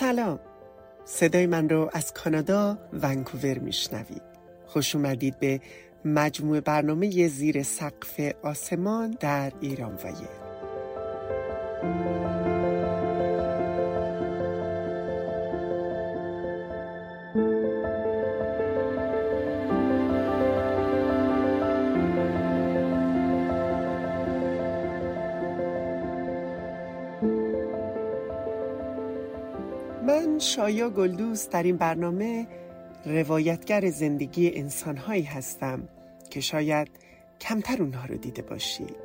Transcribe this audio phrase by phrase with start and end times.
[0.00, 0.40] سلام.
[1.04, 4.22] صدای من رو از کانادا ونکوور میشنوید.
[4.66, 5.60] خوش اومدید به
[6.04, 10.47] مجموع برنامه زیر سقف آسمان در ایران ویر
[30.08, 32.46] من شایا گلدوز در این برنامه
[33.04, 35.88] روایتگر زندگی انسانهایی هستم
[36.30, 36.88] که شاید
[37.40, 38.96] کمتر اونها رو دیده باشید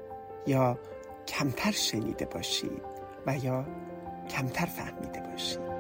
[0.47, 0.79] یا
[1.27, 2.81] کمتر شنیده باشید
[3.27, 3.65] و یا
[4.29, 5.72] کمتر فهمیده باشید.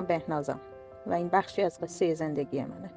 [0.00, 0.60] من بهنازم
[1.06, 2.90] و این بخشی از قصه زندگی منه.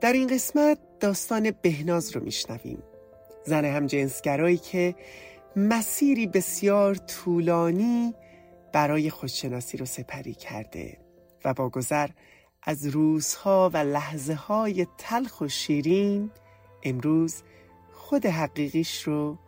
[0.00, 2.82] در این قسمت داستان بهناز رو میشنویم.
[3.44, 4.94] زن همجنسگرایی که
[5.56, 8.14] مسیری بسیار طولانی
[8.72, 10.98] برای خودشناسی رو سپری کرده
[11.44, 12.08] و با گذر
[12.62, 16.30] از روزها و لحظه های تلخ و شیرین
[16.82, 17.42] امروز
[17.92, 19.38] خود حقیقیش رو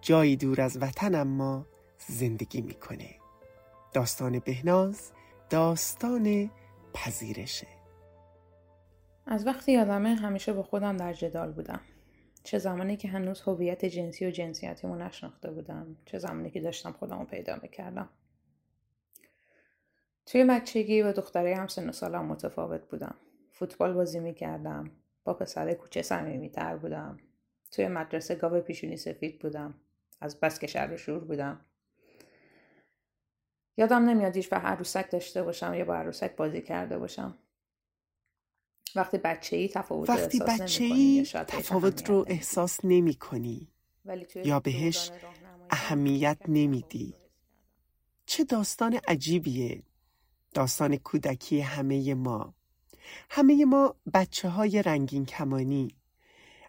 [0.00, 1.66] جایی دور از وطن اما
[2.08, 3.08] زندگی می‌کنه.
[3.92, 5.12] داستان بهناز
[5.50, 6.50] داستان
[6.94, 7.66] پذیرشه.
[9.26, 11.80] از وقتی یادمه همیشه با خودم در جدال بودم.
[12.44, 15.96] چه زمانی که هنوز هویت جنسی و جنسیتیمو نشناخته بودم.
[16.04, 18.08] چه زمانی که داشتم خودمو پیدا می‌کردم.
[20.26, 23.14] توی بچگی با دختره هم سن و سالم متفاوت بودم.
[23.52, 24.90] فوتبال بازی می‌کردم.
[25.24, 27.18] با پسر کوچه صمیمیتر بودم.
[27.70, 29.74] توی مدرسه گاو پیشونی سفید بودم.
[30.20, 31.64] از بس که شر شور بودم.
[33.78, 37.38] یادم نمیاد هیچ و عروسک داشته باشم یا با عروسک بازی کرده باشم.
[38.94, 42.24] وقتی بچه ای تفاوت وقتی احساس بچه نمی‌کنی ای تفاوت رو.
[42.28, 43.68] احساس نمی کنی
[44.04, 45.10] ولی یا بهش
[45.70, 47.14] اهمیت نمیدی.
[48.26, 49.82] چه داستان عجیبیه.
[50.54, 52.54] داستان کودکی همه ما.
[53.30, 55.94] همه ما بچه های رنگین کمانی.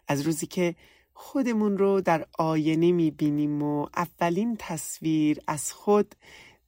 [0.08, 0.74] از روزی که
[1.14, 6.14] خودمون رو در آینه می‌بینیم و اولین تصویر از خود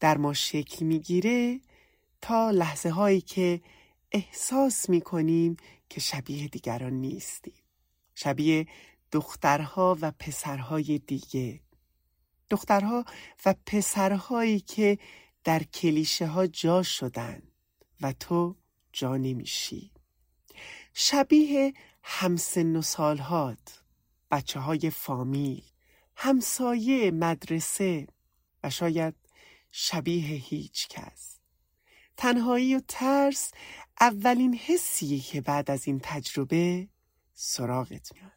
[0.03, 1.61] در ما شکل می‌گیره
[2.21, 3.61] تا لحظه هایی که
[4.13, 5.57] احساس می‌کنیم
[5.89, 7.63] که شبیه دیگران نیستیم.
[8.15, 8.67] شبیه
[9.13, 11.61] دخترها و پسرهای دیگه.
[12.51, 13.05] دخترها
[13.45, 14.99] و پسرهایی که
[15.45, 17.43] در کلیشه ها جا شدن
[18.01, 18.57] و تو
[18.93, 19.91] جا نمیشی.
[20.95, 23.83] شبیه همسن و سالهات
[24.31, 25.65] بچه های فامیل
[26.17, 28.07] همسایه مدرسه
[28.65, 29.22] و شاید
[29.73, 31.39] شبیه هیچ کس.
[32.17, 33.53] تنهایی و ترس
[34.01, 36.89] اولین حسیه که بعد از این تجربه
[37.35, 38.33] سراغت میاد.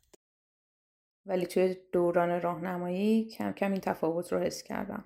[1.25, 5.06] ولی توی دوران راهنمایی کم کم این تفاوت رو حس کردم.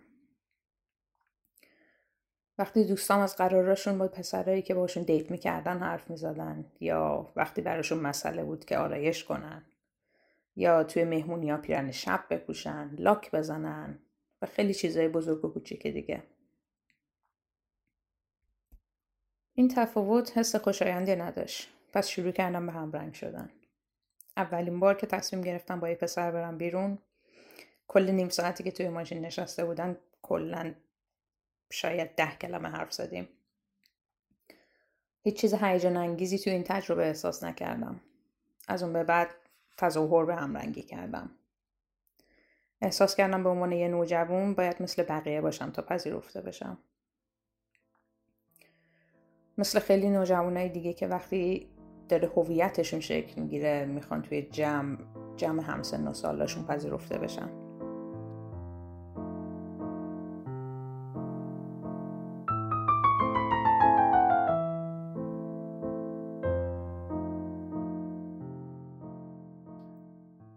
[2.58, 8.00] وقتی دوستام از قراراشون با پسرایی که باشون دیت می‌کردن حرف می‌زدن یا وقتی براشون
[8.00, 9.66] مسئله بود که آرایش کنن
[10.56, 14.00] یا توی مهمونی ها پیرن شب بپوشن لاک بزنن
[14.42, 16.24] و خیلی چیزای بزرگ و کوچیک دیگه.
[19.54, 21.70] این تفاوت حس خوشایندی نداشت.
[21.94, 23.50] پس شروع کردم به همرنگ شدن.
[24.38, 26.98] اولین بار که تصمیم گرفتم با یه پسر برم بیرون
[27.88, 30.74] کل نیم ساعتی که توی ماشین نشسته بودن کلا
[31.72, 33.30] شاید ده کلمه حرف زدیم.
[35.24, 38.02] هیچ چیز هیجان انگیزی توی این تجربه احساس نکردم.
[38.68, 39.30] از اون به بعد
[39.78, 41.38] تظاهر به همرنگی کردم.
[42.81, 46.78] احساس کردم به عنوان یه نوجوان باید مثل بقیه باشم تا پذیرفته بشم.
[49.58, 51.70] مثل خیلی نوجوانای دیگه که وقتی
[52.10, 54.98] داره هویتشون شکل می‌گیره می‌خوان توی جمع
[55.36, 57.59] جمع همسن و سالاشون پذیرفته بشن.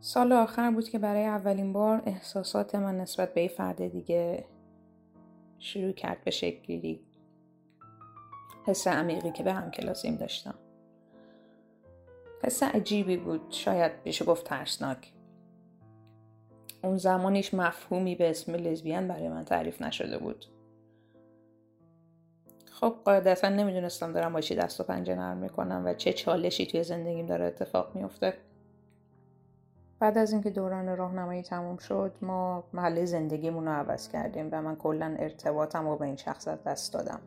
[0.04, 4.44] سال آخر بود که برای اولین بار احساسات من نسبت به فرد دیگه
[5.58, 7.00] شروع کرد به شکل گیری
[8.66, 10.54] حس عمیقی که به هم کلاسیم داشتم.
[12.44, 13.40] حس عجیبی بود.
[13.50, 15.12] شاید بشه گفت ترسناک.
[16.82, 20.44] اون زمانیش مفهومی به اسم لزبیان برای من تعریف نشده بود.
[22.72, 26.84] خب قاعدتا نمی‌دونستم دارم با چی دست و پنجه نرم می‌کنم و چه چالشی توی
[26.84, 28.34] زندگیم داره اتفاق میفته
[30.02, 34.76] بعد از اینکه دوران راهنمایی تموم شد ما محله زندگیمون رو عوض کردیم و من
[34.76, 37.20] کلا ارتباطم رو به این شخص دست دادم.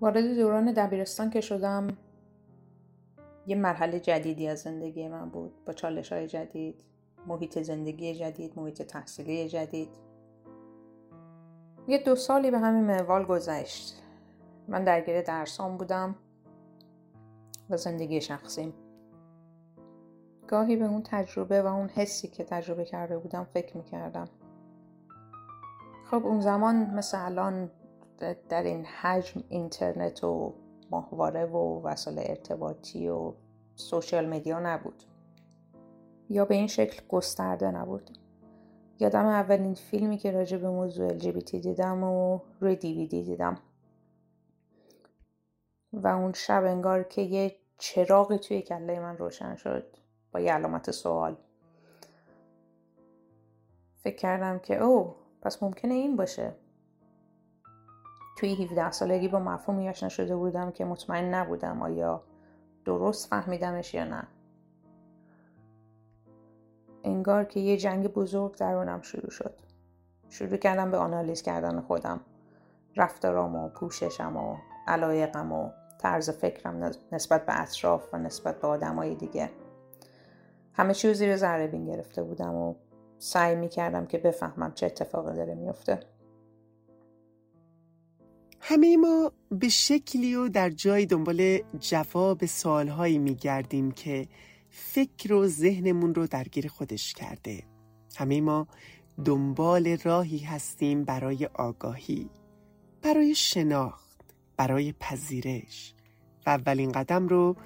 [0.00, 1.88] وارد دوران دبیرستان که شدم
[3.46, 6.84] یه مرحله جدیدی از زندگی من بود با چالش های جدید.
[7.26, 9.88] محیط زندگی جدید محیط تحصیلی جدید.
[11.88, 14.02] یه دو سالی به همین منوال گذشت.
[14.68, 16.16] من درگیر درسام بودم
[17.70, 18.74] و زندگی شخصیم.
[20.48, 24.28] گاهی به اون تجربه و اون حسی که تجربه کرده بودم فکر می‌کردم.
[26.10, 27.70] خب اون زمان مثل الان
[28.48, 30.54] در این حجم اینترنت و
[30.90, 33.32] ماهواره و وسایل ارتباطی و
[33.74, 35.02] سوشیال مدیا نبود.
[36.30, 38.10] یا به این شکل گسترده نبود
[39.00, 43.58] یادم اولین فیلمی که راجع به موضوع LGBT دیدم و روی دیویدی دیدم.
[45.92, 49.96] و اون شب انگار که یه چراغی توی کله من روشن شد.
[50.32, 51.36] با یه علامت سوال.
[53.96, 56.52] فکر کردم که او پس ممکنه این باشه.
[58.38, 62.22] توی 17 سالگی با مفهومی آشنا شده بودم که مطمئن نبودم آیا
[62.84, 64.28] درست فهمیدمش یا نه.
[67.28, 69.54] انگار که یه جنگ بزرگ درونم شروع شد.
[70.28, 72.20] شروع کردم به آنالیز کردن خودم.
[72.96, 79.14] رفتارام و پوششم و علایقم و طرز فکرم نسبت به اطراف و نسبت به آدمای
[79.14, 79.50] دیگه.
[80.72, 82.74] همه چیو زیر ذره بین گرفته بودم و
[83.18, 86.00] سعی می کردم که بفهمم چه اتفاقی داره میفته
[88.60, 94.28] همه ما به شکلی و در جای دنبال جواب سوالهایی می گردیم که
[94.78, 97.64] فکر و ذهنمون رو درگیر خودش کرده.
[98.16, 98.68] همه ما
[99.24, 102.30] دنبال راهی هستیم برای آگاهی
[103.02, 104.20] برای شناخت
[104.56, 105.94] برای پذیرش.
[106.46, 107.56] و اولین قدم رو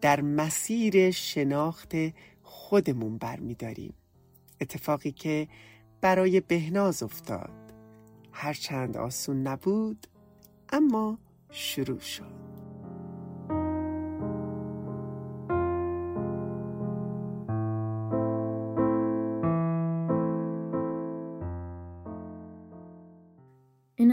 [0.00, 1.92] در مسیر شناخت
[2.42, 3.94] خودمون برمیداریم.
[4.60, 5.48] اتفاقی که
[6.00, 7.72] برای بهناز افتاد.
[8.32, 10.06] هرچند آسون نبود
[10.72, 11.18] اما
[11.50, 12.51] شروع شد.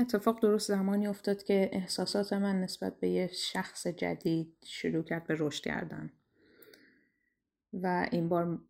[0.09, 5.35] اتفاق درست زمانی افتاد که احساسات من نسبت به یه شخص جدید شروع کرد به
[5.39, 6.11] رشد کردن.
[7.73, 8.61] و این بار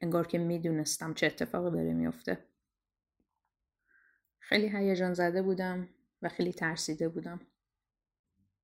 [0.00, 2.38] انگار که می‌دونستم چه اتفاقی داره میفته
[4.38, 5.88] خیلی هیجان زده بودم
[6.22, 7.40] و خیلی ترسیده بودم.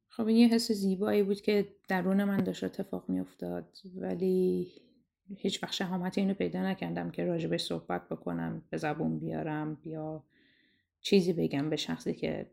[0.08, 4.72] خب این یه حس زیبایی بود که درون من داشت اتفاق میافتاد ولی
[5.36, 10.24] هیچ وقت شهامت اینو پیدا نکردم که راجبش صحبت بکنم به زبون بیارم یا
[11.00, 12.50] چیزی بگم به شخصی که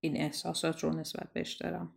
[0.00, 1.94] این احساسات رو نسبت بهش دارم.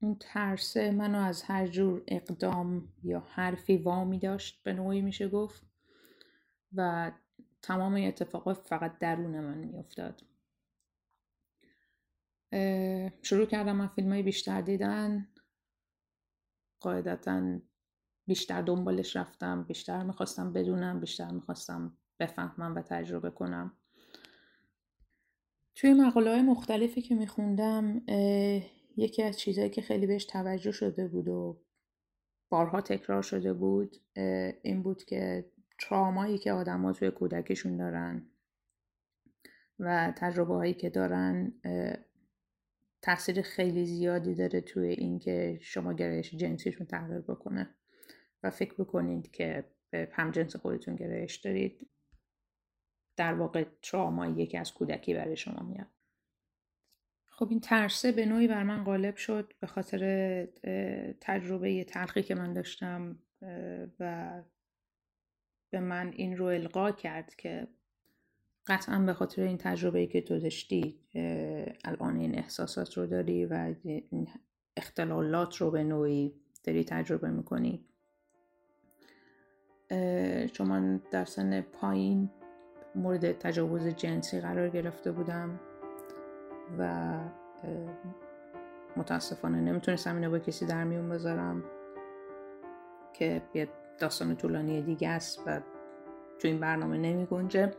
[0.00, 5.62] اون ترسه منو از هر جور اقدام یا حرفی وامی داشت به نوعی میشه گفت.
[6.74, 7.12] و
[7.62, 10.22] تمام اتفاقات فقط درون من میافتاد.
[13.22, 15.28] شروع کردم من فیلم های بیشتر دیدن.
[16.80, 17.60] قاعدتا
[18.26, 23.72] بیشتر دنبالش رفتم بیشتر می‌خواستم بدونم بیشتر می‌خواستم بفهمم و تجربه کنم.
[25.74, 28.02] توی مقاله مختلفی که میخوندم
[28.96, 31.60] یکی از چیزهایی که خیلی بهش توجه شده بود و
[32.48, 33.96] بارها تکرار شده بود
[34.62, 35.50] این بود که
[35.80, 38.26] ترامایی که آدما توی کودکشون دارن
[39.78, 41.52] و تجربه هایی که دارن
[43.02, 47.74] تاثیر خیلی زیادی داره توی اینکه شما گرایش جنسیتون تغییر بکنه.
[48.42, 51.88] و فکر بکنید که به همجنس خودتون گرایش دارید.
[53.16, 55.86] در واقع تراما یکی از کودکی برای شما میاد؟
[57.26, 60.44] خب این ترسه به نوعی بر من غالب شد به خاطر
[61.20, 63.18] تجربه تلخی که من داشتم
[64.00, 64.42] و
[65.70, 67.68] به من این رو القا کرد که
[68.66, 71.00] قطعا به خاطر این تجربه که تو داشتی
[71.84, 74.28] الان این احساسات رو داری و این
[74.76, 77.84] اختلالات رو به نوعی داری تجربه می‌کنی.
[80.60, 82.30] من در سن پایین
[82.94, 85.60] مورد تجاوز جنسی قرار گرفته بودم
[86.78, 87.14] و
[88.96, 91.64] متاسفانه نمی‌تونستم اینو با کسی در میون بذارم
[93.12, 93.68] که یه
[93.98, 95.60] داستان طولانی دیگه است و
[96.38, 97.74] تو این برنامه نمی گنجه.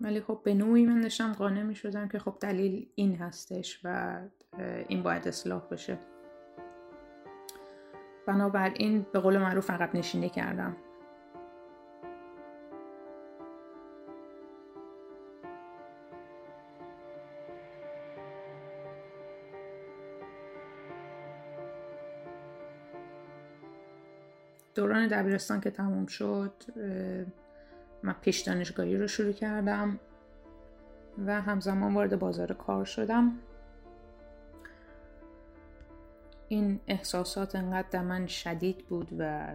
[0.00, 4.18] ولی خب به نوعی من داشتم قانع می شدم که خب دلیل این هستش و
[4.88, 5.98] این باید اصلاح بشه.
[8.26, 10.76] بنابراین به قول معروف عقب نشینی کردم.
[24.78, 26.52] دوران دبیرستان که تموم شد
[28.02, 29.98] من پیش دانشگاهی رو شروع کردم
[31.26, 33.32] و همزمان وارد بازار کار شدم.
[36.48, 39.48] این احساسات انقدر در من شدید بود و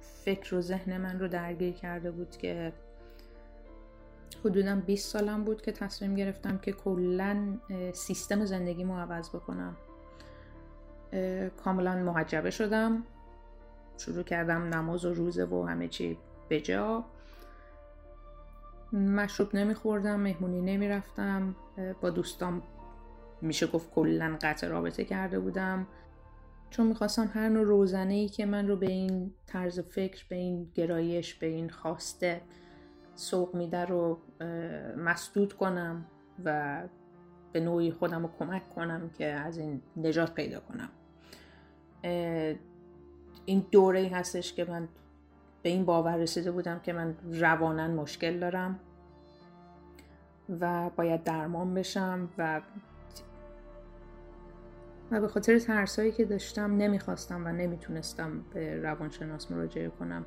[0.00, 2.72] فکر و ذهن من رو درگیر کرده بود که
[4.44, 7.58] حدودا 20 سالم بود که تصمیم گرفتم که کلا
[7.92, 9.76] سیستم زندگی عوض بکنم.
[11.64, 13.02] کاملا محجبه شدم.
[13.98, 17.04] شروع کردم نماز و روزه و همه چی به جا.
[18.92, 21.56] مشروب نمیخوردم مهمونی نمی‌رفتم.
[22.00, 22.62] با دوستام
[23.42, 25.86] میشه گفت کلا قطع رابطه کرده بودم.
[26.70, 30.70] چون می‌خواستم هر نوع روزنه ای که من رو به این طرز فکر به این
[30.74, 32.40] گرایش به این خواسته
[33.14, 34.18] سوق میده رو
[34.96, 36.04] مسدود کنم
[36.44, 36.82] و
[37.52, 40.88] به نوعی خودم رو کمک کنم که از این نجات پیدا کنم.
[42.02, 44.88] این دوره ای هستش که من
[45.62, 48.80] به این باور رسیده بودم که من روانن مشکل دارم
[50.60, 52.60] و باید درمان بشم و
[55.10, 60.26] و به خاطر ترسایی که داشتم نمی‌خواستم و نمی‌تونستم به روانشناس مراجعه کنم.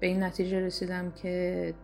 [0.00, 1.74] به این نتیجه رسیدم که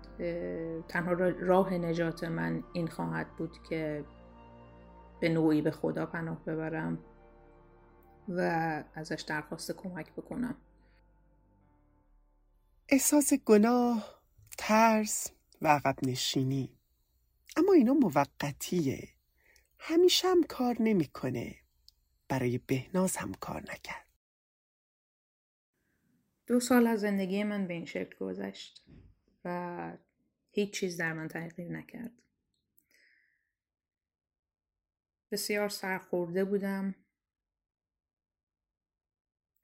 [0.89, 4.05] تنها راه نجات من این خواهد بود که
[5.21, 6.99] به نوعی به خدا پناه ببرم.
[8.31, 8.41] و
[8.95, 10.57] ازش درخواست کمک بکنم.
[12.89, 14.23] احساس گناه،
[14.59, 15.31] ترس
[15.63, 16.79] و عقب نشینی.
[17.57, 19.09] اما اینا موقتیه.
[19.79, 21.57] همیشه هم کار نمی‌کنه.
[22.29, 24.07] برای بهناز هم کار نکرد.
[26.47, 28.85] دو سال از زندگی من به این شکل گذشت
[29.45, 29.97] و
[30.51, 32.13] هیچ چیز در من تغییر نکرد.
[35.31, 36.95] بسیار سرخورده بودم.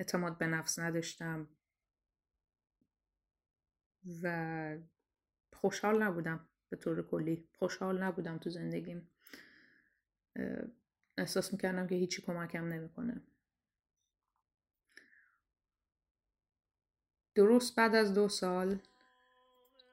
[0.00, 1.48] اعتماد به نفس نداشتم.
[4.22, 4.78] و
[5.52, 7.48] خوشحال نبودم به طور کلی.
[7.58, 9.10] خوشحال نبودم تو زندگیم.
[11.18, 13.22] احساس می‌کردم که هیچی کمکم نمی‌کنه.
[17.34, 18.78] درست بعد از دو سال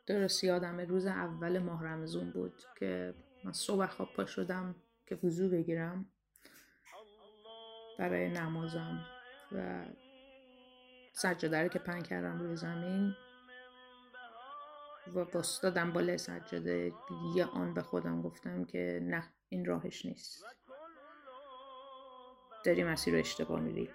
[0.07, 5.49] درست یادم روز اول ماه رمزون بود که من صبح خواب پا شدم که وضو
[5.49, 6.11] بگیرم.
[7.99, 9.12] برای نمازم.
[9.53, 9.85] و
[11.13, 13.15] سجاده که پن کردم روی زمین
[15.15, 16.91] و باستادم بالای سجاده
[17.35, 20.45] یه آن به خودم گفتم که نه این راهش نیست.
[22.65, 23.89] داری مسیر رو اشتباه میری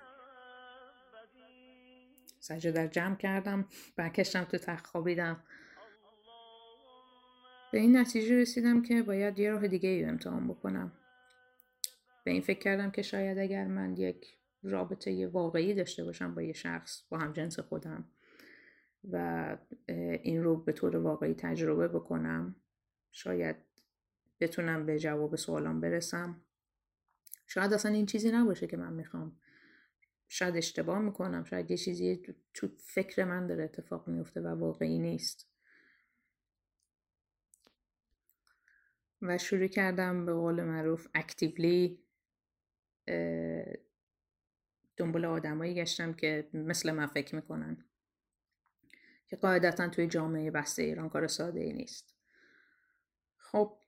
[2.41, 5.45] سجاده جمع کردم برکشتم تو تخت خوابیدم.
[7.73, 10.93] به این نتیجه رسیدم که باید یه راه دیگه ای امتحان بکنم.
[12.25, 14.27] به این فکر کردم که شاید اگر من یک
[14.63, 18.09] رابطه واقعی داشته باشم با یه شخص با هم جنس خودم
[19.11, 19.57] و
[20.23, 22.57] این رو به طور واقعی تجربه بکنم.
[23.13, 23.57] شاید
[24.41, 26.41] بتونم به جواب سوالام برسم.
[27.47, 29.41] شاید اصلا این چیزی نباشه که من می‌خوام.
[30.29, 32.23] شاید اشتباه می‌کنم شاید یه چیزی
[32.55, 35.49] تو فکر من داره اتفاق میفته و واقعی نیست.
[39.23, 42.03] و شروع کردم به قول معروف اکتیولی
[44.99, 47.85] دنبال آدمایی گشتم که مثل من فکر می‌کنن.
[49.27, 52.15] که قاعدتا توی جامعه بسته ایران کار ساده ای نیست.
[53.37, 53.79] خب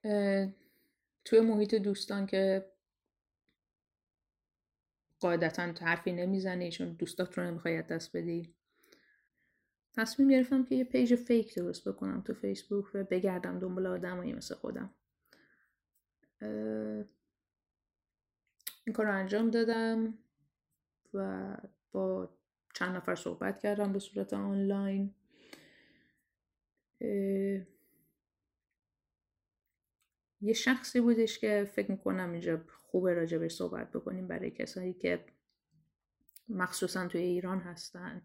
[1.25, 2.71] توی محیط دوستان که
[5.19, 8.55] قاعدتا حرفی نمی‌زنی چون دوستات رو نمی‌خوای دست بدی.
[9.93, 14.55] تصمیم گرفتم که یه page fake درست بکنم تو فیسبوک و بگردم دنبال آدمایی مثل
[14.55, 14.93] خودم.
[18.85, 20.17] این کار رو انجام دادم.
[21.13, 21.57] و
[21.91, 22.29] با
[22.73, 25.15] چند نفر صحبت کردم به صورت آنلاین.
[30.41, 35.25] یه شخصی بودش که فکر می‌کنم اینجا خوبه راجع صحبت بکنیم برای کسایی که
[36.49, 38.21] مخصوصا توی ایران هستن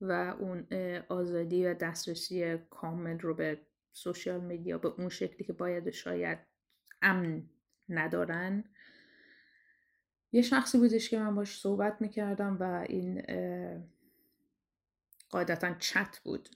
[0.00, 0.66] و اون
[1.08, 3.60] آزادی و دسترسی کامل رو به
[3.92, 6.38] سوشیال میدیا به اون شکلی که باید شاید
[7.02, 7.50] امن
[7.88, 8.64] ندارن.
[10.36, 13.22] یه شخصی بودش که من باش صحبت می‌کردم و این
[15.30, 16.48] قاعدتا چت بود.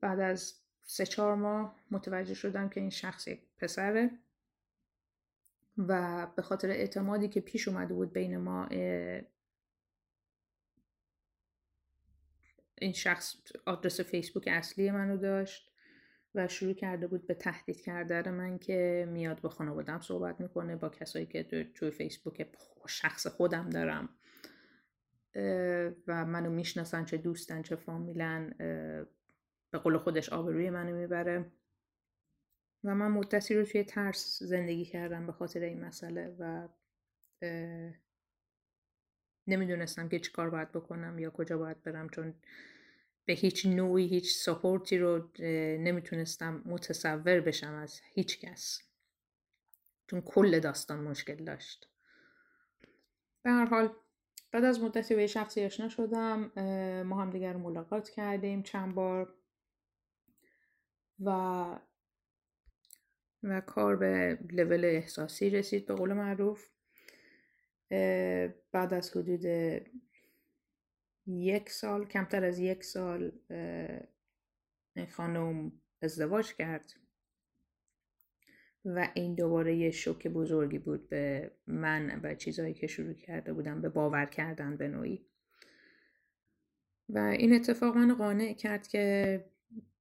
[0.00, 4.10] بعد از سه چهار ماه متوجه شدم که این شخص یک پسره
[5.78, 8.66] و به خاطر اعتمادی که پیش اومده بود بین ما
[12.80, 13.36] این شخص
[13.66, 15.70] آدرس فیسبوک اصلی منو داشت.
[16.34, 20.88] و شروع کرده بود به تهدید کردن من که میاد با خانوادم صحبت می‌کنه با
[20.88, 22.46] کسایی که توی فیسبوک
[22.88, 24.08] شخص خودم دارم.
[26.06, 28.54] و منو می‌شناسن چه دوستن چه فامیلن
[29.70, 31.52] به قول خودش آبروی منو می‌بره.
[32.84, 36.68] و من مدتی رو توی ترس زندگی کردم به خاطر این مسئله و
[39.46, 42.34] نمی‌دونستم که چی کار باید بکنم یا کجا باید برم چون
[43.28, 45.28] به هیچ نوعی هیچ سپورتی رو
[45.78, 48.82] نمی‌تونستم متصور بشم از هیچ کس.
[50.06, 51.88] چون کل داستان مشکل داشت.
[53.42, 53.94] به هر حال
[54.52, 56.52] بعد از مدتی به شخصی آشنا شدم
[57.06, 59.34] ما هم دیگر ملاقات کردیم چند بار.
[61.20, 61.30] و
[63.42, 66.66] و کار به لول احساسی رسید به قول معروف.
[68.72, 69.46] بعد از حدود
[71.28, 73.32] یک سال کمتر از یک سال
[75.10, 76.92] خانم ازدواج کرد.
[78.84, 83.80] و این دوباره یه شوک بزرگی بود به من و چیزهایی که شروع کرده بودم
[83.80, 85.26] به باور کردن به نوعی.
[87.08, 89.44] و این اتفاق من قانع کرد که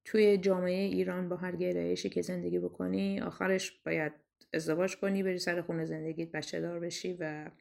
[0.06, 4.14] توی جامعه ایران با هر گرایشی که زندگی بکنی آخرش باید
[4.54, 7.52] ازدواج کنی بری سر خونه زندگیت بچه دار بشی و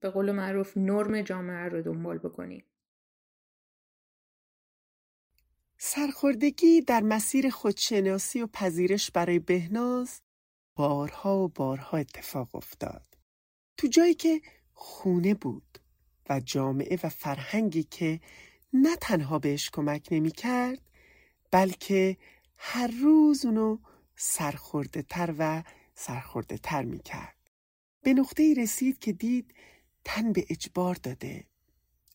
[0.00, 2.64] به قول معروف نرم جامعه رو دنبال بکنی
[5.78, 10.20] سرخوردگی در مسیر خودشناسی و پذیرش برای بهناز
[10.74, 13.02] بارها و بارها اتفاق افتاد.
[13.76, 14.40] تو جایی که
[14.72, 15.78] خونه بود
[16.30, 18.20] و جامعه و فرهنگی که
[18.72, 20.80] نه تنها بهش کمک نمی کرد
[21.50, 22.16] بلکه
[22.56, 23.78] هر روز اونو
[24.16, 25.62] سرخورده تر و
[25.94, 27.36] سرخورده تر می کرد.
[28.02, 29.54] به نقطه رسید که دید
[30.08, 31.44] تن به اجبار داده.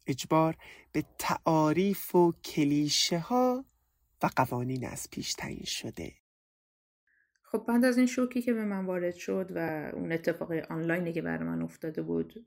[0.08, 0.56] اجبار
[0.92, 3.66] به تعاریف و کلیشه ها
[4.24, 6.14] و قوانین از پیش تعیین شده.
[7.44, 11.22] خب بعد از این شوکی که به من وارد شد و اون اتفاق آنلاینی که
[11.22, 12.46] برای من افتاده بود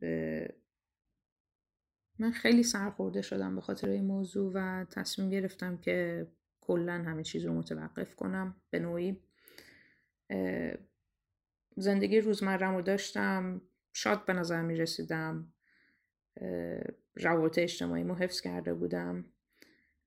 [2.19, 6.27] من خیلی سرخورده شدم به خاطر این موضوع و تصمیم گرفتم که
[6.61, 9.21] کلا همه چیز رو متوقف کنم به نوعی.
[11.77, 13.61] زندگی روزمرم رو داشتم.
[13.99, 15.53] شاد به نظر می رسیدم
[17.15, 19.25] روابط اجتماعی مو حفظ کرده بودم.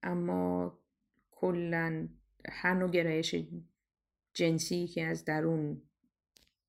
[0.04, 0.80] اما
[1.32, 2.08] کلا
[2.50, 3.36] هر نوع گرایش
[4.34, 5.82] جنسی که از درون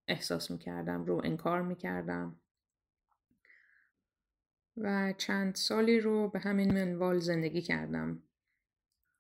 [0.08, 2.40] احساس می‌کردم رو انکار می‌کردم
[4.76, 8.22] و چند سالی رو به همین منوال زندگی کردم.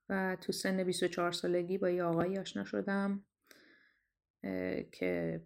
[0.08, 3.24] و تو سن 24 سالگی با یه آقایی آشنا شدم
[4.92, 5.42] که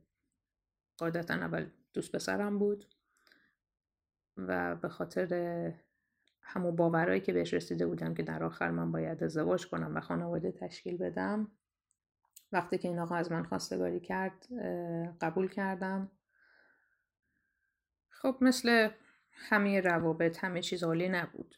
[0.97, 2.87] قاعدتا اول دوست پسرم بود
[4.37, 5.73] و به خاطر
[6.43, 10.53] همو باورایی که بهش رسیده بودم که در آخر من باید ازدواج کنم و خانواده
[10.53, 11.51] تشکیل بدم
[12.53, 14.47] وقتی که این آقا از من خواستگاری کرد
[15.21, 16.11] قبول کردم.
[18.09, 18.89] خب مثل
[19.33, 21.55] همه روابط همه چیز عالی نبود.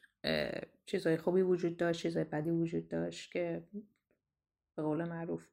[0.87, 3.65] چیزهای خوبی وجود داشت چیزهای بدی وجود داشت که
[4.77, 5.49] به قول معروف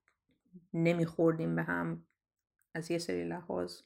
[0.74, 2.06] نمیخوردیم به هم
[2.74, 3.82] از یه سری لحاظ.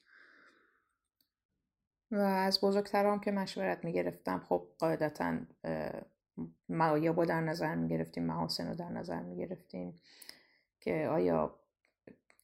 [2.11, 5.39] و از بزرگترام که مشورت می‌گرفتم خب قاعدتا
[6.69, 9.95] معایب رو در نظر می‌گرفتیم محاسن رو در نظر می‌گرفتیم
[10.79, 11.59] که آیا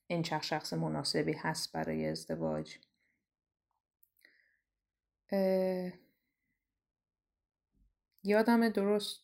[0.08, 2.78] این چخ شخص مناسبی هست برای ازدواج؟
[8.24, 9.24] یادم درست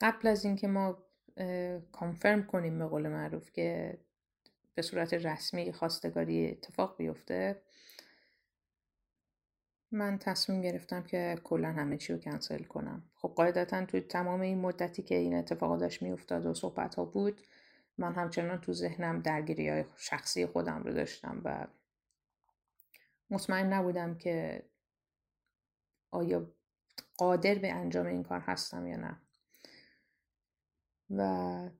[0.00, 0.98] قبل از اینکه ما
[1.92, 3.98] کانفرم کنیم به قول معروف که
[4.74, 7.62] به صورت رسمی خواستگاری اتفاق بیفته.
[9.90, 13.02] من تصمیم گرفتم که کلا همه چی رو کنسل کنم.
[13.14, 17.40] خب قاعدتا توی تمام این مدتی که این اتفاق داشت میافتاد و صحبت ها بود
[17.98, 21.66] من همچنان تو ذهنم درگیری های شخصی خودم رو داشتم و
[23.30, 24.62] مطمئن نبودم که
[26.10, 26.50] آیا
[27.16, 29.20] قادر به انجام این کار هستم یا نه.
[31.10, 31.70] و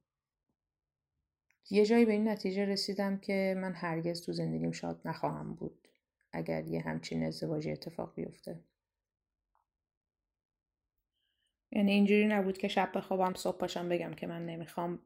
[1.70, 5.88] یه جایی به این نتیجه رسیدم که من هرگز تو زندگیم شاد نخواهم بود
[6.32, 8.60] اگر یه همچین ازدواجی اتفاق بیفته.
[11.70, 14.98] یعنی اینجوری نبود که شب بخوابم صبح پاشم بگم که من نمی‌خوام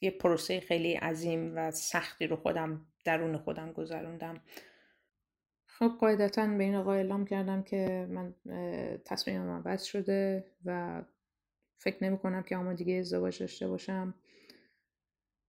[0.00, 4.40] یه پروسه خیلی عظیم و سختی رو خودم درون خودم گذروندم.
[5.66, 8.34] خب قاعدتا به این آقا اعلام کردم که من
[9.04, 11.02] تصمیمم عوض شده و
[11.78, 14.14] فکر نمی کنم که آمادگی ازدواج داشته باشم.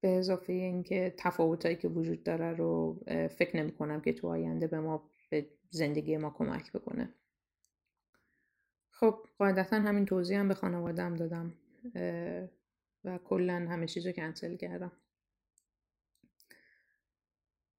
[0.02, 3.00] به اضافه اینکه تفاوتایی که وجود داره رو
[3.38, 7.14] فکر نمی کنم که تو آینده به ما به زندگی ما کمک بکنه.
[8.90, 11.54] خب قاعدتا همین توضیح هم به خانوادم دادم
[13.04, 14.92] و کلا همه چیز رو کنسل کردم.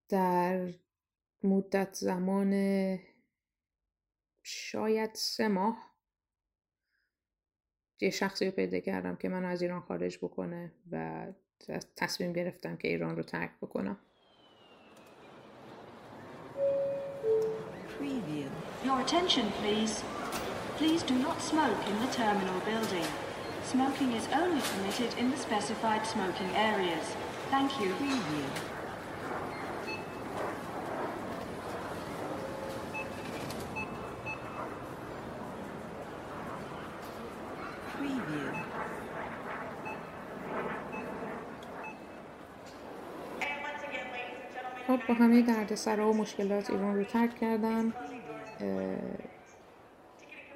[0.08, 0.74] در
[1.42, 2.52] مدت زمان
[4.42, 5.92] شاید سه ماه
[8.00, 11.26] یه شخصی رو پیدا کردم که من از ایران خارج بکنه و
[11.95, 13.97] تصمیم گرفتم که ایران رو ترک بکنم
[18.86, 20.03] Your attention please.
[20.77, 23.07] Please do not smoke in the terminal building.
[23.63, 27.05] Smoking is only permitted in the specified smoking areas.
[27.49, 27.89] Thank you.
[27.95, 28.80] Preview.
[45.12, 47.92] با همه دردسرا و مشکلات ایران رو ترک کردم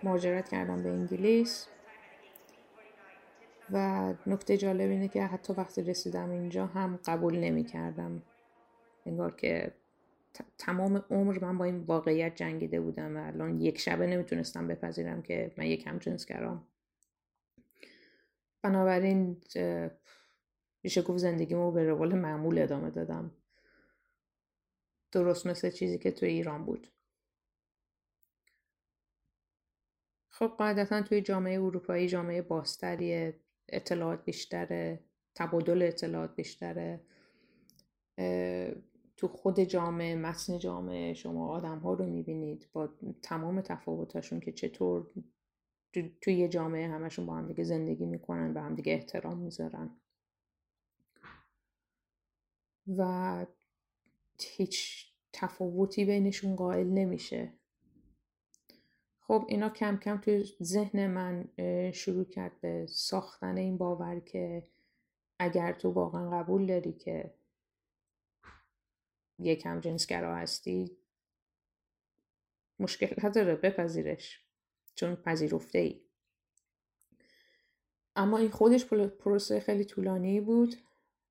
[0.03, 1.67] مهاجرت کردم به انگلیس.
[3.73, 8.23] و نکته جالب اینه که حتی وقتی رسیدم اینجا هم قبول نمی کردم.
[9.07, 9.73] انگار که
[10.59, 15.53] تمام عمر من با این واقعیت جنگیده بودم و الان یک شبه نمی‌تونستم بپذیرم که
[15.57, 16.65] من یک همجنسگرام
[18.63, 19.37] بنابراین
[20.83, 23.31] میشه گفت زندگیمو به روال معمول ادامه دادم.
[25.13, 26.89] درست مثل چیزی که توی ایران بود.
[30.31, 33.33] خب قاعدتا توی جامعه اروپایی جامعه باستری
[33.69, 37.01] اطلاعات بیشتره تبادل اطلاعات بیشتره.
[39.17, 42.89] تو خود جامعه متن جامعه شما آدم ها رو می‌بینید با
[43.23, 45.11] تمام تفاوتاشون که چطور
[46.21, 49.91] توی یه جامعه همشون با هم دیگه زندگی می‌کنن و هم دیگه احترام می‌ذارن.
[52.99, 53.47] و
[54.43, 57.53] هیچ تفاوتی بینشون قائل نمیشه.
[59.21, 61.49] خب اینا کم کم توی ذهن من
[61.93, 64.69] شروع کرد به ساختن این باور که
[65.39, 67.35] اگر تو واقعا قبول داری که
[69.39, 70.97] یکم جنسگرا هستی
[72.79, 74.41] مشکل نداره بپذیرش
[74.95, 76.01] چون پذیرفته ای
[78.17, 78.85] اما این خودش
[79.19, 80.77] پروسه خیلی طولانی بود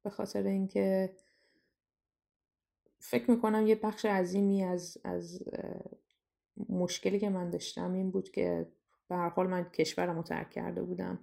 [0.04, 1.16] به خاطر اینکه
[3.08, 5.44] فکر می‌کنم یه بخش عظیمی از از
[6.70, 8.68] مشکلی که من داشتم این بود که
[9.08, 11.20] به هر حال من کشورم ترک کرده بودم.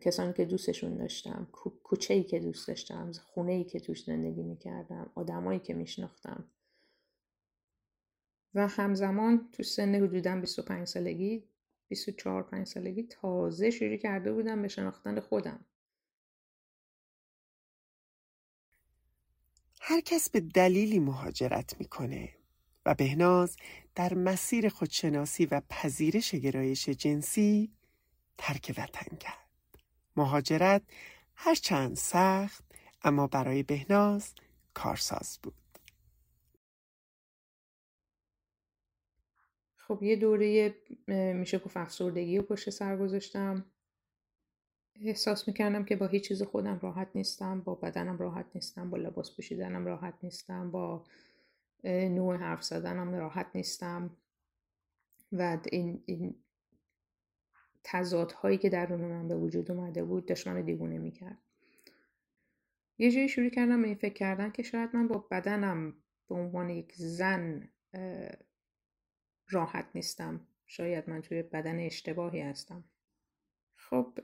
[0.00, 1.48] کسانی که دوستشون داشتم
[1.82, 6.44] کوچه ای که دوست داشتم خونه ای که توش زندگی می‌کردم آدمایی که میشناختم.
[8.54, 11.44] و همزمان تو سن حدودا 25 سالگی
[11.88, 15.64] 24 5 سالگی تازه شروع کرده بودم به شناختن خودم.
[19.84, 22.28] هر کس به دلیلی مهاجرت می‌کنه
[22.86, 23.56] و بهناز
[23.94, 27.72] در مسیر خودشناسی و پذیرش گرایش جنسی
[28.38, 29.48] ترک وطن کرد.
[30.16, 30.82] مهاجرت
[31.34, 32.64] هرچند سخت
[33.04, 34.34] اما برای بهناز
[34.74, 35.54] کارساز بود.
[39.76, 40.74] خب یه دوره
[41.34, 43.71] میشه گفت افسردگی و پشت سر گذاشتم
[45.04, 49.36] احساس می‌کردم که با هیچ چیز خودم راحت نیستم با بدنم راحت نیستم با لباس
[49.36, 51.04] پوشیدنم راحت نیستم با
[51.84, 54.16] نوع حرف زدنم راحت نیستم.
[55.32, 56.34] و این, این
[57.84, 61.38] تضادهایی که درون من به وجود اومده بود داشت من دیوونه می‌کرد.
[62.98, 65.94] یه جایی شروع کردم این فکر کردن که شاید من با بدنم
[66.28, 67.68] به عنوان یک زن
[69.48, 70.46] راحت نیستم.
[70.66, 72.84] شاید من توی بدن اشتباهی هستم.
[73.92, 74.18] خب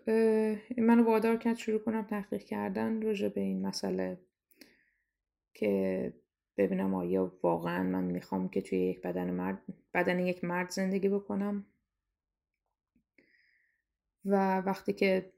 [0.79, 4.21] منو وادار کرد شروع کنم تحقیق کردن راجع به این مسئله
[5.55, 6.13] که
[6.57, 9.63] ببینم آیا واقعا من می‌خوام که توی یک بدن مرد
[9.95, 11.67] بدن یک مرد زندگی بکنم.
[14.25, 15.33] و وقتی که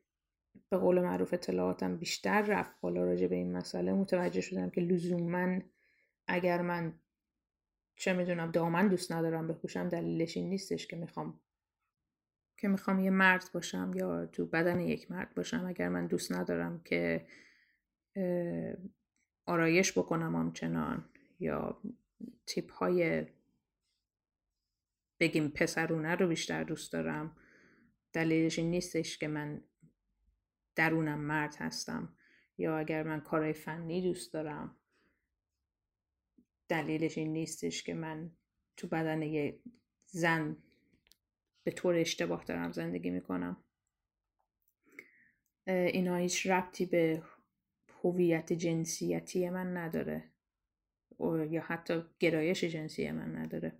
[0.68, 5.58] به قول معروف اطلاعاتم بیشتر رفت بالا راجع به این مسئله متوجه شدم که لزوما
[6.26, 7.00] اگر من
[7.96, 11.40] چه می‌دونم دامن دوست ندارم بپوشم دلیلش این نیستش که می‌خوام
[12.60, 16.80] که می‌خوام یه مرد باشم یا تو بدن یک مرد باشم اگر من دوست ندارم
[16.84, 17.26] که
[19.46, 21.80] آرایش بکنم همچنان یا
[22.46, 23.26] تیپ های
[25.20, 27.36] بگیم پسرونه رو بیشتر دوست دارم.
[28.12, 29.62] دلیلش این نیستش که من
[30.74, 32.16] درونم مرد هستم
[32.58, 34.76] یا اگر من کارهای فنی دوست دارم.
[36.68, 38.30] دلیلش این نیستش که من
[38.76, 39.60] تو بدن یه
[40.06, 40.56] زن
[41.64, 43.56] به طور اشتباه دارم زندگی می‌کنم.
[45.66, 47.22] اینا هیچ ربطی به
[48.02, 50.30] هویت جنسیتی من نداره.
[51.50, 53.78] یا حتی گرایش جنسی من نداره.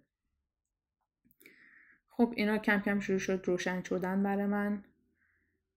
[2.09, 4.85] خب اینا کم کم شروع شد روشن شدن برای من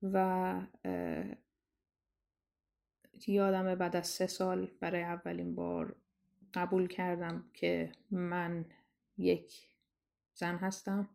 [0.04, 0.68] و
[3.28, 5.96] یادم بعد از سه سال برای اولین بار
[6.54, 8.66] قبول کردم که من
[9.18, 9.68] یک
[10.34, 11.10] زن هستم.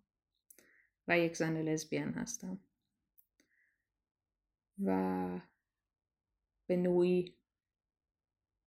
[1.08, 2.58] و یک زن لزبیان هستم.
[4.84, 5.40] و
[6.66, 7.36] به نوعی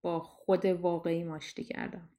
[0.02, 2.10] با خود واقعی ماشتی کردم.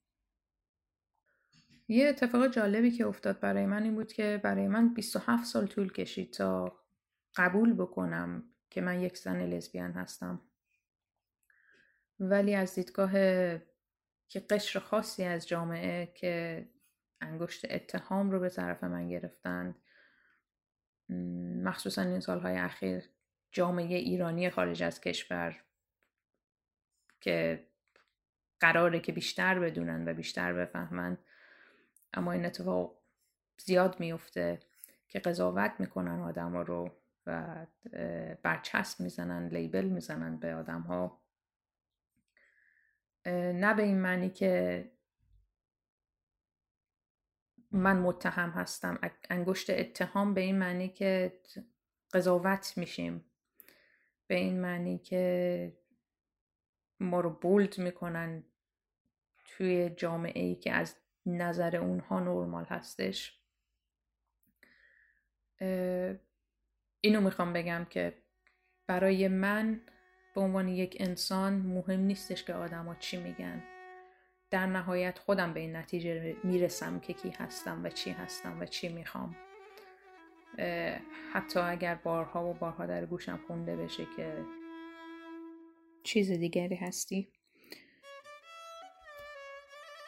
[1.88, 5.92] یه اتفاق جالبی که افتاد برای من این بود که برای من 27 سال طول
[5.92, 6.78] کشید تا
[7.36, 10.40] قبول بکنم که من یک زن لزبیان هستم.
[12.20, 13.12] ولی از دیدگاه
[14.28, 16.66] که قشر خاصی از جامعه که
[17.20, 19.81] انگشت اتهام رو به طرف من گرفتند
[21.64, 23.08] مخصوصا این سالهای اخیر
[23.52, 25.62] جامعه ایرانی خارج از کشور
[27.20, 27.66] که
[28.60, 31.18] قراره که بیشتر بدونن و بیشتر بفهمن
[32.12, 32.98] اما این اتفاق
[33.58, 34.60] زیاد میفته
[35.08, 36.90] که قضاوت می‌کنن آدم رو
[37.26, 37.66] و
[38.42, 41.22] برچسب می‌زنن لیبل می‌زنن به آدم ها
[43.26, 44.84] نه به این معنی که
[47.72, 49.00] من متهم هستم.
[49.30, 51.40] انگشت اتهام به این معنی که
[52.12, 53.24] قضاوت میشیم.
[54.26, 55.72] به این معنی که
[57.00, 58.44] ما رو بولد می‌کنن
[59.44, 63.40] توی جامعه ای که از نظر اونها نرمال هستش.
[67.00, 68.22] اینو می‌خوام بگم که
[68.86, 69.80] برای من
[70.34, 73.71] به عنوان یک انسان مهم نیستش که آدما چی میگن.
[74.52, 78.88] در نهایت خودم به این نتیجه می‌رسم که کی هستم و چی هستم و چی
[78.88, 79.36] می‌خوام.
[81.32, 84.44] حتی اگر بارها و بارها در گوشم خونده بشه که
[86.02, 87.28] چیز دیگری هستی.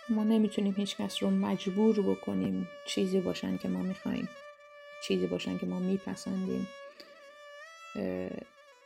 [0.09, 4.29] ما نمی‌تونیم هیچ کس رو مجبور بکنیم چیزی باشن که ما میخواییم
[5.05, 6.69] چیزی باشن که ما میپسندیم.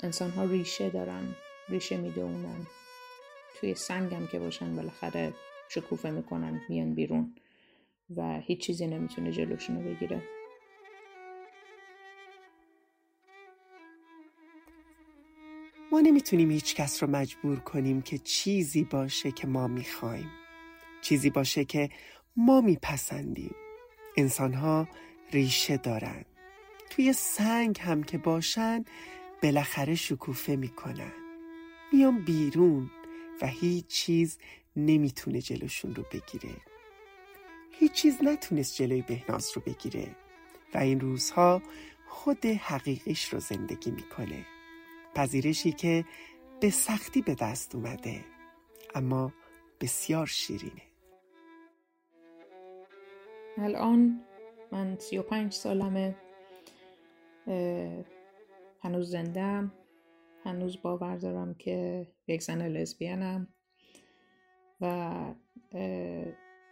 [0.00, 1.34] انسان ها ریشه دارن
[1.68, 2.66] ریشه می‌دونن.
[3.56, 5.34] توی سنگم که باشن بالاخره
[5.68, 7.34] شکوفه می‌کنن میان بیرون
[8.16, 10.22] و هیچ چیزی نمی‌تونه جلوشونو بگیره.
[15.92, 20.30] ما نمی‌تونیم هیچ کس رو مجبور کنیم که چیزی باشه که ما می‌خوایم.
[21.02, 21.88] چیزی باشه که
[22.36, 23.54] ما میپسندیم.
[24.16, 24.88] انسان ها
[25.32, 26.24] ریشه دارن.
[26.90, 28.84] توی سنگ هم که باشن
[29.42, 31.12] بالاخره شکوفه می‌کنن.
[31.92, 32.90] میان بیرون.
[33.42, 34.38] و هیچ چیز
[34.76, 36.54] نمی‌تونه جلوشون رو بگیره.
[37.72, 40.16] هیچ چیز نتونست جلوی بهناز رو بگیره
[40.74, 41.62] و این روزها
[42.08, 44.46] خود حقیقیش رو زندگی می‌کنه.
[45.14, 46.04] پذیرشی که
[46.60, 48.24] به سختی به دست اومده
[48.94, 49.32] اما
[49.80, 50.82] بسیار شیرینه.
[53.58, 54.24] الان
[54.72, 56.16] من سی و پنج سالمه
[58.80, 59.72] هنوز زندم
[60.48, 63.48] هنوز باور دارم که یک زن لزبیانم
[64.80, 65.14] و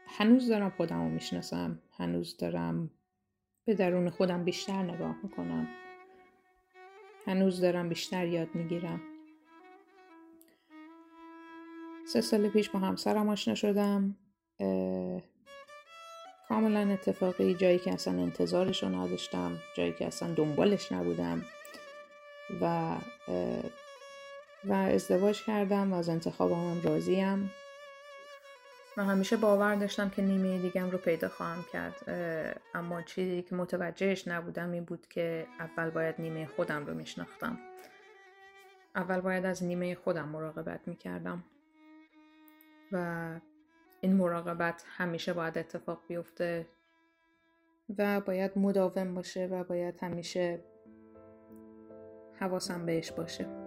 [0.07, 1.83] هنوز دارم خودم رو می‌شناسم.
[1.97, 2.91] هنوز دارم
[3.65, 5.69] به درون خودم بیشتر نگاه می‌کنم.
[7.27, 9.01] هنوز دارم بیشتر یاد می‌گیرم.
[12.07, 14.17] سه سال پیش با همسرم آشنا شدم.
[16.49, 21.43] کاملا اتفاقی جایی که اصلا انتظارش رو نداشتم جایی که اصلا دنبالش نبودم.
[22.61, 22.96] و
[24.64, 27.50] و ازدواج کردم و از انتخابم هم راضیم.
[28.96, 32.11] و همیشه باور داشتم که نیمه دیگم رو پیدا خواهم کرد
[32.74, 37.59] اما چیزی که متوجهش نبودم این بود که اول باید نیمه خودم رو میشناختم.
[38.94, 41.44] اول باید از نیمه خودم مراقبت می‌کردم.
[42.92, 43.30] و
[44.00, 46.66] این مراقبت همیشه باید اتفاق بیفته
[47.98, 50.61] و باید مداوم باشه و باید همیشه
[52.40, 53.65] حواسم بهش باشه.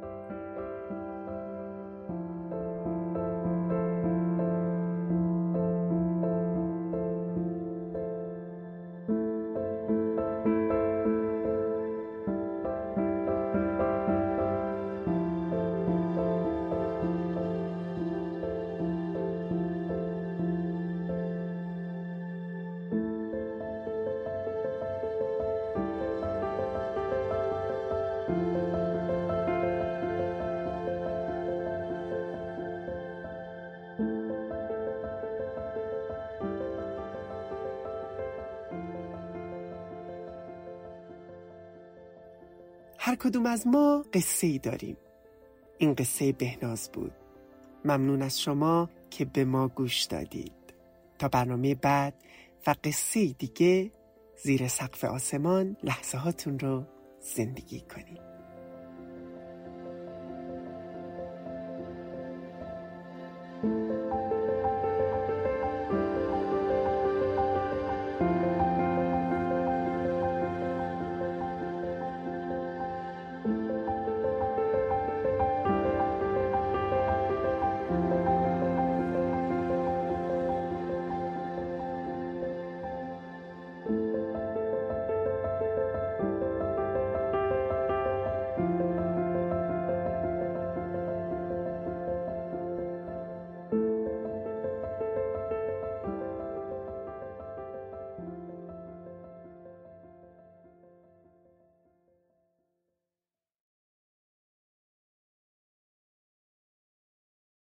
[43.30, 44.98] کدوم از ما قصه ای داریم؟
[45.78, 47.12] این قصه بهناز بود.
[47.86, 50.74] ممنون از شما که به ما گوش دادید.
[51.20, 52.14] تا برنامه بعد
[52.68, 53.92] و قصه دیگه
[54.44, 56.84] زیر سقف آسمان لحظه هاتون رو
[57.20, 58.29] زندگی کنید.